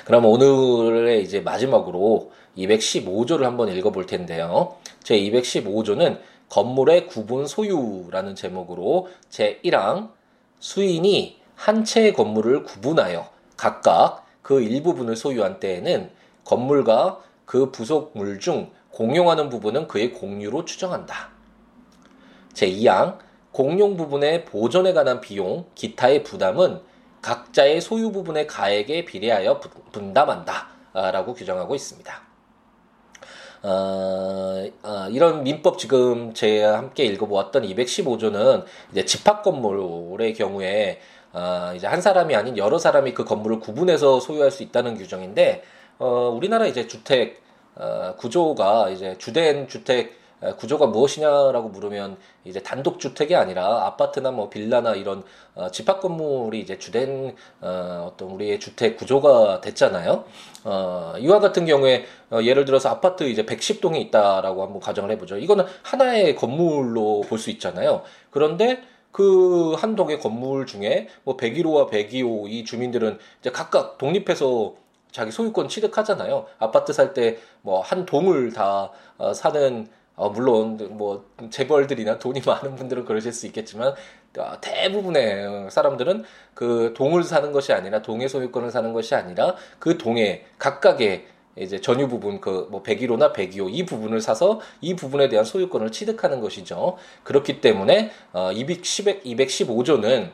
그럼 0.04 0.25
오늘의 0.26 1.23
이제 1.23 1.40
마지막으로 1.40 2.30
215조를 2.56 3.42
한번 3.42 3.68
읽어볼 3.68 4.06
텐데요. 4.06 4.76
제 5.02 5.18
215조는 5.18 6.18
건물의 6.49 7.07
구분 7.07 7.47
소유라는 7.47 8.35
제목으로 8.35 9.09
제 9.29 9.61
1항 9.65 10.11
수인이 10.61 11.41
한 11.55 11.85
채의 11.85 12.12
건물을 12.12 12.62
구분하여 12.62 13.29
각각 13.57 14.26
그 14.43 14.61
일부분을 14.61 15.17
소유한 15.17 15.59
때에는 15.59 16.11
건물과 16.45 17.21
그 17.45 17.71
부속물 17.71 18.38
중 18.41 18.71
공용하는 18.91 19.49
부분은 19.49 19.88
그의 19.88 20.12
공유로 20.12 20.65
추정한다. 20.65 21.31
제2항 22.55 23.19
공용 23.53 23.97
부분의 23.97 24.45
보존에 24.45 24.93
관한 24.93 25.21
비용, 25.21 25.67
기타의 25.75 26.23
부담은 26.23 26.81
각자의 27.23 27.81
소유 27.81 28.12
부분의 28.12 28.47
가액에 28.47 29.05
비례하여 29.05 29.61
분담한다. 29.93 30.69
라고 30.93 31.35
규정하고 31.35 31.75
있습니다. 31.75 32.26
어, 33.63 34.65
어, 34.83 35.09
이런 35.11 35.43
민법 35.43 35.79
지금 35.79 36.35
제가 36.35 36.79
함께 36.79 37.05
읽어보았던 37.05 37.63
215조는 37.63 38.65
이제 38.93 39.05
집합 39.05 39.43
건물의 39.43 40.35
경우에 40.35 41.01
어, 41.33 41.73
이제 41.75 41.87
한 41.87 42.01
사람이 42.01 42.35
아닌 42.35 42.57
여러 42.57 42.79
사람이 42.79 43.15
그 43.15 43.25
건물을 43.25 43.61
구분해서 43.61 44.21
소유할 44.21 44.51
수 44.51 44.63
있다는 44.63 44.97
규정인데 44.97 45.63
어, 45.99 46.33
우리나라 46.35 46.67
이제 46.67 46.87
주택 46.87 47.43
어, 47.75 48.15
구조가 48.17 48.91
이제 48.91 49.17
주된 49.19 49.69
주택 49.69 50.19
구조가 50.59 50.87
무엇이냐라고 50.88 51.71
물으면 51.71 52.19
이제 52.45 52.62
단독 52.62 53.00
주택이 53.00 53.35
아니라 53.35 53.87
아파트나 53.87 54.31
뭐 54.31 54.50
빌라나 54.50 54.95
이런 54.95 55.25
어, 55.55 55.71
집합 55.71 56.00
건물이 56.00 56.61
이제 56.61 56.78
주된 56.78 57.35
어, 57.62 58.11
어떤 58.12 58.31
우리의 58.31 58.61
주택 58.61 58.97
구조가 58.99 59.62
됐잖아요. 59.62 60.25
어, 60.64 61.14
이와 61.19 61.40
같은 61.40 61.64
경우에 61.64 62.05
어, 62.31 62.40
예를 62.43 62.64
들어서 62.66 62.90
아파트 62.90 63.25
이제 63.25 63.45
110동이 63.47 63.97
있다라고 64.02 64.62
한번 64.62 64.81
가정을 64.81 65.11
해보죠. 65.12 65.38
이거는 65.38 65.64
하나의 65.83 66.37
건물로 66.37 67.23
볼 67.28 67.38
수 67.38 67.50
있잖아요. 67.50 68.02
그런데 68.31 68.83
그한 69.12 69.97
동의 69.97 70.19
건물 70.21 70.66
중에 70.66 71.09
뭐 71.25 71.37
101호와 71.38 71.90
102호 71.90 72.50
이 72.50 72.64
주민들은 72.64 73.19
이제 73.40 73.50
각각 73.50 73.97
독립해서 73.99 74.75
자기 75.11 75.31
소유권 75.31 75.69
취득하잖아요. 75.69 76.45
아파트 76.59 76.93
살 76.93 77.14
때 77.14 77.38
뭐 77.62 77.81
한 77.81 78.05
동을 78.05 78.52
다 78.52 78.90
어, 79.16 79.33
사는 79.33 79.88
어, 80.16 80.30
물론 80.30 80.78
뭐 80.96 81.26
재벌들이나 81.50 82.18
돈이 82.18 82.40
많은 82.44 82.75
분들은 82.75 83.04
그러실 83.04 83.32
수 83.32 83.46
있겠지만 83.46 83.94
어, 84.38 84.61
대부분의 84.61 85.70
사람들은 85.70 86.25
그 86.54 86.94
동을 86.96 87.23
사는 87.23 87.52
것이 87.52 87.73
아니라 87.73 88.02
동의 88.02 88.28
소유권을 88.28 88.70
사는 88.70 88.92
것이 88.92 89.14
아니라 89.14 89.54
그 89.78 89.99
동에 89.99 90.44
각각의 90.58 91.26
이제 91.58 91.80
전유 91.80 92.08
부분 92.08 92.40
그 92.40 92.66
뭐 92.70 92.82
101호나 92.82 93.32
102호 93.32 93.68
이 93.73 93.87
부분을 93.87 94.20
사서 94.20 94.61
이 94.82 94.94
부분에 94.94 95.28
대한 95.28 95.44
소유권을 95.44 95.90
취득하는 95.90 96.40
것이죠. 96.40 96.96
그렇기 97.23 97.61
때문에 97.62 98.11
어 98.32 98.52
210, 98.52 99.23
215조는 99.25 100.32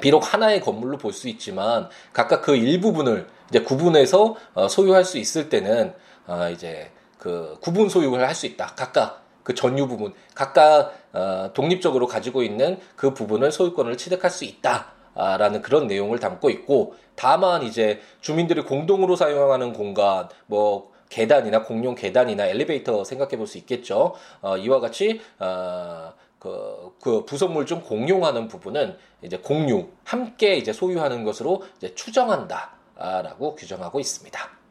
비록 0.00 0.32
하나의 0.32 0.60
건물로 0.60 0.98
볼 0.98 1.12
수 1.12 1.28
있지만 1.28 1.88
각각 2.12 2.42
그 2.42 2.56
일부분을 2.56 3.26
이제 3.50 3.60
구분해서 3.62 4.36
어 4.54 4.68
소유할 4.68 5.04
수 5.04 5.18
있을 5.18 5.48
때는 5.48 5.92
어 6.26 6.48
이제 6.52 6.90
그 7.22 7.56
구분 7.60 7.88
소유를 7.88 8.26
할 8.26 8.34
수 8.34 8.46
있다. 8.46 8.74
각각 8.74 9.22
그 9.44 9.54
전유 9.54 9.86
부분, 9.86 10.12
각각 10.34 10.92
어, 11.12 11.50
독립적으로 11.54 12.08
가지고 12.08 12.42
있는 12.42 12.80
그 12.96 13.14
부분을 13.14 13.52
소유권을 13.52 13.96
취득할 13.96 14.28
수 14.28 14.44
있다. 14.44 14.90
라는 15.14 15.60
그런 15.60 15.86
내용을 15.86 16.18
담고 16.18 16.48
있고 16.50 16.94
다만 17.14 17.62
이제 17.62 18.00
주민들이 18.22 18.62
공동으로 18.62 19.14
사용하는 19.14 19.74
공간 19.74 20.28
뭐 20.46 20.90
계단이나 21.10 21.62
공용 21.64 21.94
계단이나 21.94 22.46
엘리베이터 22.46 23.04
생각해 23.04 23.36
볼 23.36 23.46
수 23.46 23.58
있겠죠. 23.58 24.14
어, 24.40 24.56
이와 24.56 24.80
같이 24.80 25.20
어, 25.38 26.14
그, 26.40 26.96
그 27.00 27.24
부속물 27.24 27.66
중 27.66 27.82
공용하는 27.82 28.48
부분은 28.48 28.96
이제 29.20 29.36
공유 29.36 29.86
함께 30.02 30.56
이제 30.56 30.72
소유하는 30.72 31.22
것으로 31.24 31.62
이제 31.76 31.94
추정한다라고 31.94 33.54
규정하고 33.54 34.00
있습니다. 34.00 34.61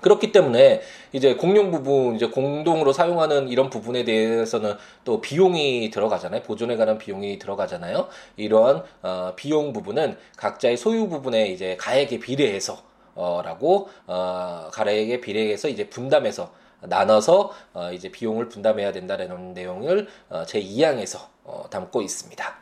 그렇기 0.00 0.32
때문에 0.32 0.80
이제 1.12 1.34
공용 1.34 1.70
부분 1.70 2.16
이제 2.16 2.26
공동으로 2.26 2.92
사용하는 2.92 3.48
이런 3.48 3.70
부분에 3.70 4.04
대해서는 4.04 4.74
또 5.04 5.20
비용이 5.20 5.90
들어가잖아요. 5.90 6.42
보존에 6.42 6.76
관한 6.76 6.98
비용이 6.98 7.38
들어가잖아요. 7.38 8.08
이러한 8.36 8.82
어, 9.02 9.32
비용 9.36 9.72
부분은 9.72 10.16
각자의 10.36 10.76
소유 10.76 11.08
부분에 11.08 11.48
이제 11.48 11.76
가액에 11.78 12.18
비례해서 12.20 12.82
라고 13.14 13.88
어, 14.06 14.68
가래에게 14.72 15.20
비례해서 15.20 15.68
이제 15.68 15.90
분담해서 15.90 16.50
나눠서 16.82 17.52
어, 17.74 17.92
이제 17.92 18.10
비용을 18.10 18.48
분담해야 18.48 18.92
된다는 18.92 19.52
내용을 19.52 20.08
어, 20.30 20.44
제 20.46 20.60
2항에서 20.60 21.18
어, 21.44 21.64
담고 21.70 22.02
있습니다. 22.02 22.58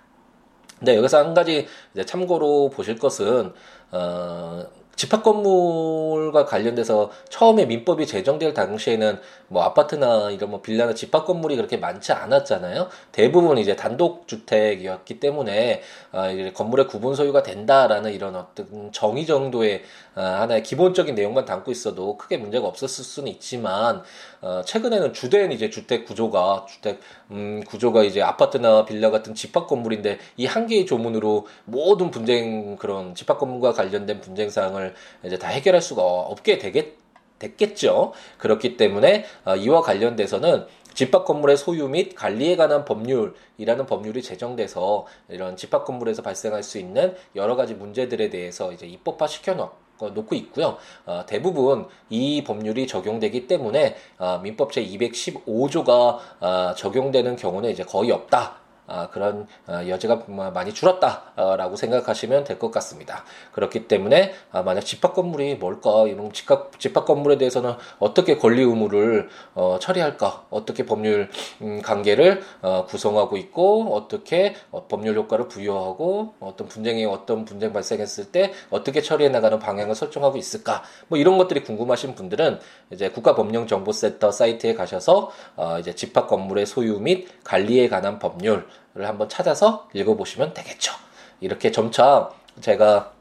네, 0.81 0.97
여기서 0.97 1.19
한 1.19 1.35
가지 1.35 1.67
참고로 2.07 2.71
보실 2.71 2.99
것은 2.99 3.53
어, 3.91 4.67
집합 4.99 5.23
건물과 5.23 6.45
관련돼서 6.45 7.13
처음에 7.29 7.67
민법이 7.67 8.05
제정될 8.05 8.53
당시에는 8.53 9.21
뭐 9.47 9.63
아파트나 9.63 10.31
이런 10.33 10.51
뭐 10.51 10.61
빌라나 10.61 10.93
집합 10.93 11.25
건물이 11.25 11.55
그렇게 11.55 11.77
많지 11.77 12.11
않았잖아요. 12.13 12.89
대부분 13.13 13.59
이제 13.59 13.77
단독 13.77 14.27
주택이었기 14.27 15.21
때문에 15.21 15.83
아 16.11 16.29
이제 16.31 16.51
건물의 16.53 16.89
구분 16.89 17.15
소유가 17.15 17.45
된다라는 17.45 18.13
이런 18.13 18.35
어떤 18.35 18.91
정의 18.93 19.25
정도의 19.25 19.85
아 20.17 20.41
하나의 20.41 20.65
기본적인 20.65 21.15
내용만 21.15 21.45
담고 21.45 21.71
있어도 21.71 22.17
크게 22.19 22.37
문제가 22.37 22.67
없었을 22.67 23.05
수는 23.05 23.31
있지만 23.31 24.03
어 24.41 24.63
최근에는 24.65 25.13
주된 25.13 25.53
이제 25.53 25.71
주택 25.71 26.07
구조가 26.07 26.67
주택 26.69 26.99
음 27.31 27.63
구조가 27.69 28.03
이제 28.03 28.21
아파트나 28.21 28.85
빌라 28.85 29.11
같은 29.11 29.35
집합 29.37 29.69
건물인데 29.69 30.19
이 30.37 30.49
한 30.49 30.67
개의 30.67 30.87
조문으로 30.87 31.47
모든 31.67 32.11
분쟁 32.11 32.77
그런 32.77 33.15
집합 33.15 33.39
건물과 33.39 33.73
관련된 33.75 34.21
분쟁 34.21 34.51
사항을 34.51 34.88
이제 35.25 35.39
다 35.39 35.49
해결할 35.49 35.83
수가 35.83 36.03
없게 36.03 36.59
되겠 36.59 36.99
됐겠죠. 37.39 38.13
그렇기 38.39 38.77
때문에 38.77 39.25
어, 39.45 39.57
이와 39.57 39.81
관련돼서는 39.81 40.67
집합 40.95 41.25
건물의 41.25 41.57
소유 41.57 41.87
및 41.89 42.15
관리에 42.17 42.57
관한 42.57 42.85
법률이라는 42.85 43.87
법률이 43.87 44.21
제정돼서 44.21 45.07
이런 45.29 45.57
집합 45.57 45.85
건물에서 45.85 46.23
발생할 46.23 46.65
수 46.65 46.79
있는 46.79 47.15
여러 47.37 47.55
가지 47.55 47.75
문제들에 47.75 48.31
대해서 48.31 48.73
이제 48.73 48.87
입법화 48.87 49.29
시켜 49.29 49.55
놓고 50.01 50.35
있고요. 50.35 50.77
어, 51.07 51.25
대부분 51.27 51.87
이 52.11 52.43
법률이 52.43 52.89
적용되기 52.89 53.47
때문에 53.47 53.97
어, 54.19 54.41
민법 54.43 54.73
제 54.73 54.85
215조가 54.85 56.19
어, 56.41 56.75
적용되는 56.77 57.37
경우는 57.37 57.71
이제 57.71 57.85
거의 57.85 58.11
없다. 58.11 58.68
아, 58.89 59.09
그런 59.11 59.47
어, 59.67 59.81
여지가 59.87 60.25
많이 60.53 60.75
줄었다라고 60.75 61.77
생각하시면 61.77 62.45
될 62.45 62.59
것 62.59 62.71
같습니다. 62.73 63.25
그렇기 63.53 63.87
때문에 63.87 64.33
아, 64.51 64.63
만약 64.63 64.81
집합 64.81 65.15
건물이 65.15 65.57
뭘까 65.57 66.07
이런 66.09 66.33
집합 66.33 66.79
집합 66.81 67.05
건물에 67.07 67.39
대해서는 67.39 67.75
어떻게 68.01 68.37
권리 68.37 68.63
의무를 68.63 69.29
어, 69.55 69.79
처리할까 69.81 70.47
어떻게 70.51 70.85
법률 70.85 71.31
음, 71.63 71.81
관계를 71.83 72.43
어, 72.63 72.85
구성하고 72.87 73.37
있고 73.37 73.95
어떻게 73.95 74.55
어, 74.73 74.87
법률 74.89 75.17
효과를 75.17 75.49
부여하고 75.49 76.35
어떤 76.41 76.67
분쟁이 76.69 77.05
어떤 77.05 77.45
분쟁 77.45 77.73
발생했을 77.73 78.33
때 78.33 78.53
어떻게 78.71 79.01
처리해 79.03 79.29
나가는 79.31 79.59
방향을 79.59 79.95
설정하고 79.95 80.37
있을까 80.37 80.83
뭐 81.09 81.19
이런 81.19 81.39
것들이 81.39 81.63
궁금하신 81.63 82.15
분들은 82.15 82.59
이제 82.91 83.11
국가법령정보센터 83.11 84.33
사이트에 84.33 84.75
가셔서 84.75 85.31
어, 85.57 85.79
이제 85.79 85.95
집합 85.95 86.27
건물의 86.29 86.67
소유 86.67 86.99
및 86.99 87.29
관리에 87.45 87.89
관한 87.89 88.19
법률 88.19 88.67
한번 88.95 89.29
찾아서 89.29 89.89
읽어보시면 89.93 90.55
되겠죠. 90.55 90.93
이렇게 91.41 91.71
점차 91.71 92.31
제가 92.61 93.13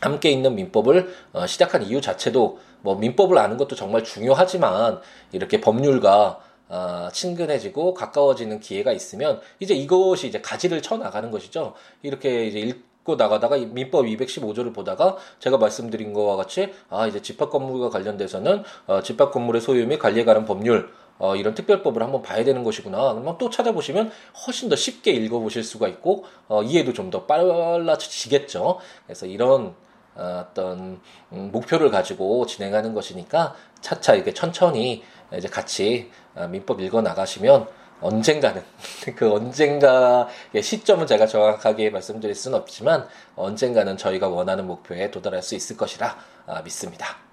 함께 0.00 0.30
있는 0.30 0.54
민법을 0.56 1.14
어, 1.32 1.46
시작한 1.46 1.82
이유 1.82 2.00
자체도 2.00 2.58
뭐 2.80 2.96
민법을 2.96 3.38
아는 3.38 3.56
것도 3.56 3.76
정말 3.76 4.02
중요하지만 4.04 5.00
이렇게 5.30 5.60
법률과 5.60 6.40
어, 6.68 7.08
친근해지고 7.12 7.94
가까워지는 7.94 8.60
기회가 8.60 8.92
있으면 8.92 9.40
이제 9.60 9.74
이것이 9.74 10.26
이제 10.26 10.40
가지를 10.40 10.82
쳐 10.82 10.96
나가는 10.96 11.30
것이죠. 11.30 11.74
이렇게 12.02 12.46
이제 12.46 12.58
읽고 12.58 13.16
나가다가 13.16 13.56
민법 13.58 14.06
215조를 14.06 14.74
보다가 14.74 15.16
제가 15.38 15.58
말씀드린 15.58 16.12
것과 16.12 16.36
같이 16.36 16.72
아 16.88 17.06
이제 17.06 17.20
집합 17.20 17.50
건물과 17.50 17.90
관련돼서는 17.90 18.64
어, 18.86 19.02
집합 19.02 19.32
건물의 19.32 19.60
소유 19.60 19.86
및 19.86 19.98
관리에 19.98 20.24
관한 20.24 20.44
법률 20.44 20.90
어, 21.22 21.36
이런 21.36 21.54
특별법을 21.54 22.02
한번 22.02 22.20
봐야 22.20 22.42
되는 22.42 22.64
것이구나. 22.64 23.12
그러면 23.12 23.38
또 23.38 23.48
찾아보시면 23.48 24.10
훨씬 24.44 24.68
더 24.68 24.74
쉽게 24.74 25.12
읽어보실 25.12 25.62
수가 25.62 25.86
있고 25.86 26.24
어, 26.48 26.64
이해도 26.64 26.92
좀 26.92 27.12
더 27.12 27.26
빨라지겠죠. 27.26 28.78
그래서 29.06 29.26
이런 29.26 29.74
어, 30.16 30.46
어떤 30.48 31.00
음, 31.32 31.50
목표를 31.52 31.90
가지고 31.90 32.46
진행하는 32.46 32.92
것이니까 32.94 33.54
차차 33.80 34.14
이렇게 34.14 34.32
천천히 34.34 35.04
이제 35.36 35.46
같이 35.46 36.10
어, 36.34 36.48
민법 36.48 36.80
읽어 36.80 37.02
나가시면 37.02 37.68
언젠가는 38.00 38.60
그 39.14 39.32
언젠가의 39.32 40.60
시점은 40.60 41.06
제가 41.06 41.26
정확하게 41.26 41.90
말씀드릴 41.90 42.34
수는 42.34 42.58
없지만 42.58 43.06
언젠가는 43.36 43.96
저희가 43.96 44.28
원하는 44.28 44.66
목표에 44.66 45.12
도달할 45.12 45.40
수 45.42 45.54
있을 45.54 45.76
것이라 45.76 46.16
아, 46.46 46.62
믿습니다. 46.62 47.31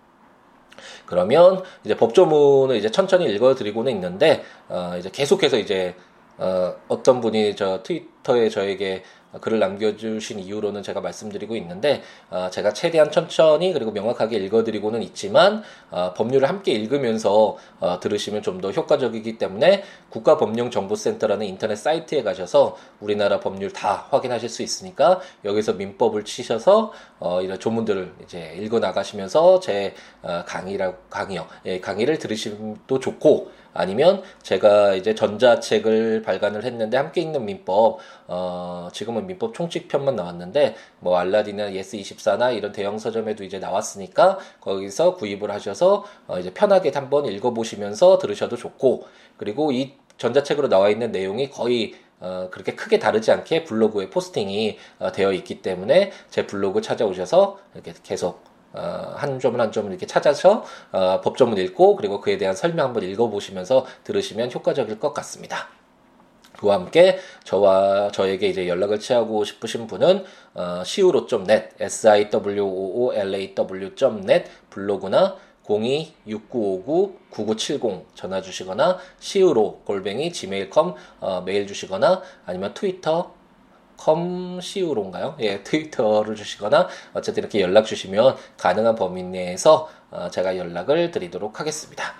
그러면 1.05 1.63
이제 1.83 1.95
법조문을 1.95 2.75
이제 2.77 2.89
천천히 2.89 3.25
읽어드리고는 3.33 3.91
있는데 3.93 4.43
어 4.67 4.95
이제 4.97 5.09
계속해서 5.11 5.57
이제 5.57 5.95
어 6.37 6.73
어떤 6.87 7.21
분이 7.21 7.55
저 7.55 7.81
트 7.83 8.03
위터에 8.19 8.49
저에게 8.49 9.03
글을 9.41 9.59
남겨주신 9.59 10.39
이유로는 10.39 10.81
제가 10.81 11.01
말씀드리고 11.01 11.55
있는데 11.57 12.01
어, 12.31 12.49
제가 12.51 12.73
최대한 12.73 13.11
천천히 13.11 13.73
그리고 13.73 13.91
명확하게 13.91 14.37
읽어드리고는 14.37 15.03
있지만 15.03 15.61
어, 15.91 16.13
법률을 16.15 16.49
함께 16.49 16.71
읽으면서 16.71 17.55
어, 17.79 17.99
들으시면 17.99 18.41
좀 18.41 18.59
더 18.59 18.71
효과적이기 18.71 19.37
때문에 19.37 19.83
국가법령정보센터라는 20.09 21.45
인터넷 21.45 21.77
사이트에 21.77 22.23
가셔서 22.23 22.75
우리나라 22.99 23.39
법률 23.39 23.71
다 23.71 24.07
확인하실 24.09 24.49
수 24.49 24.63
있으니까 24.63 25.21
여기서 25.45 25.73
민법을 25.73 26.25
치셔서 26.25 26.91
어, 27.19 27.41
이런 27.41 27.57
조문들을 27.57 28.15
이제 28.23 28.53
읽어 28.59 28.79
나가시면서 28.79 29.61
제 29.61 29.93
어, 30.23 30.43
강의라고 30.45 30.97
강의요. 31.09 31.47
예, 31.67 31.79
강의를 31.79 32.17
들으시도 32.17 32.99
좋고 32.99 33.51
아니면 33.73 34.23
제가 34.41 34.95
이제 34.95 35.15
전자책을 35.15 36.23
발간을 36.23 36.65
했는데 36.65 36.97
함께 36.97 37.21
읽는 37.21 37.45
민법 37.45 37.99
어 38.27 38.89
지금은 38.93 39.27
민법 39.27 39.53
총칙편만 39.53 40.15
나왔는데 40.15 40.75
뭐 40.99 41.17
알라딘이나 41.17 41.71
예스24나 41.71 42.55
이런 42.55 42.71
대형 42.71 42.97
서점에도 42.97 43.43
이제 43.43 43.59
나왔으니까 43.59 44.37
거기서 44.61 45.15
구입을 45.15 45.51
하셔서 45.51 46.05
어 46.27 46.39
이제 46.39 46.53
편하게 46.53 46.91
한번 46.93 47.25
읽어보시면서 47.25 48.17
들으셔도 48.17 48.55
좋고 48.55 49.07
그리고 49.37 49.71
이 49.71 49.93
전자책으로 50.17 50.69
나와 50.69 50.89
있는 50.89 51.11
내용이 51.11 51.49
거의 51.49 51.95
어, 52.19 52.49
그렇게 52.51 52.75
크게 52.75 52.99
다르지 52.99 53.31
않게 53.31 53.63
블로그에 53.63 54.09
포스팅이 54.09 54.77
어, 54.99 55.11
되어 55.11 55.31
있기 55.33 55.61
때문에 55.61 56.11
제 56.29 56.45
블로그 56.45 56.81
찾아오셔서 56.81 57.59
이렇게 57.73 57.93
계속 58.03 58.43
어, 58.73 59.13
한 59.15 59.39
점을 59.39 59.59
한 59.59 59.71
점을 59.71 59.89
이렇게 59.89 60.05
찾아서 60.05 60.65
어, 60.91 61.21
법조문 61.21 61.57
읽고 61.57 61.95
그리고 61.95 62.19
그에 62.21 62.37
대한 62.37 62.55
설명 62.55 62.87
한번 62.87 63.03
읽어보시면서 63.03 63.85
들으시면 64.03 64.51
효과적일 64.51 64.99
것 64.99 65.13
같습니다. 65.13 65.69
그와 66.59 66.75
함께 66.75 67.17
저와 67.45 68.11
저에게 68.11 68.49
이제 68.49 68.67
연락을 68.67 68.99
취하고 68.99 69.45
싶으신 69.45 69.87
분은 69.87 70.25
어, 70.55 70.81
siwo.net, 70.81 71.69
siwoolaw.net 71.79 74.51
블로그나 74.69 75.37
026959-9970 75.63 78.03
전화 78.15 78.41
주시거나 78.41 78.97
siwo 79.21 79.79
골뱅이 79.85 80.33
gmail.com 80.33 80.95
어, 81.21 81.39
메일 81.41 81.65
주시거나 81.67 82.21
아니면 82.45 82.73
트위터 82.73 83.31
컴시우로인가요? 83.97 85.37
예, 85.41 85.63
트위터를 85.63 86.35
주시거나 86.35 86.87
어쨌든 87.13 87.43
이렇게 87.43 87.61
연락 87.61 87.85
주시면 87.85 88.35
가능한 88.57 88.95
범위 88.95 89.23
내에서 89.23 89.89
어, 90.11 90.29
제가 90.29 90.57
연락을 90.57 91.11
드리도록 91.11 91.59
하겠습니다. 91.59 92.15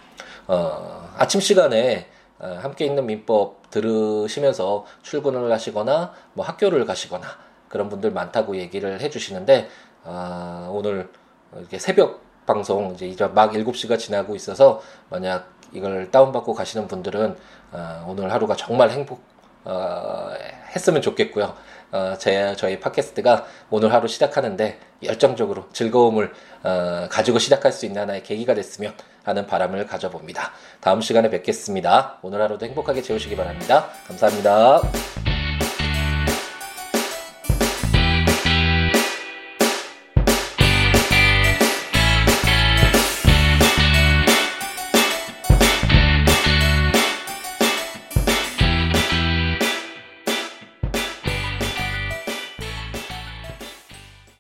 어, 0.47 1.09
아침 1.17 1.41
시간에 1.41 2.01
어, 2.01 2.05
함께 2.39 2.85
있는 2.85 3.05
민법 3.05 3.69
들으시면서 3.69 4.85
출근을 5.01 5.51
하시거나 5.51 6.13
뭐 6.33 6.45
학교를 6.45 6.85
가시거나 6.85 7.27
그런 7.67 7.89
분들 7.89 8.11
많다고 8.11 8.57
얘기를 8.57 8.99
해주시는데 8.99 9.69
아, 10.03 10.69
오늘 10.71 11.09
이렇게 11.55 11.77
새벽 11.77 12.21
방송 12.45 12.93
이제 12.93 13.07
이제 13.07 13.27
막 13.27 13.51
7시가 13.51 13.99
지나고 13.99 14.35
있어서 14.35 14.81
만약 15.09 15.51
이걸 15.71 16.09
다운받고 16.09 16.53
가시는 16.53 16.87
분들은 16.87 17.37
아, 17.71 18.05
오늘 18.07 18.31
하루가 18.31 18.55
정말 18.55 18.89
행복 18.89 19.21
어, 19.63 20.31
했으면 20.75 21.01
좋겠고요. 21.01 21.55
어, 21.91 22.15
제, 22.19 22.55
저희 22.55 22.79
팟캐스트가 22.79 23.45
오늘 23.69 23.91
하루 23.93 24.07
시작하는데 24.07 24.79
열정적으로 25.03 25.65
즐거움을 25.73 26.31
어, 26.63 27.07
가지고 27.09 27.39
시작할 27.39 27.71
수 27.71 27.85
있는 27.85 28.01
하나의 28.01 28.23
계기가 28.23 28.53
됐으면 28.53 28.93
하는 29.23 29.47
바람을 29.47 29.85
가져봅니다. 29.87 30.51
다음 30.81 31.01
시간에 31.01 31.29
뵙겠습니다. 31.29 32.19
오늘 32.21 32.41
하루도 32.41 32.65
행복하게 32.65 33.01
채우시기 33.01 33.35
바랍니다. 33.35 33.89
감사합니다. 34.07 35.28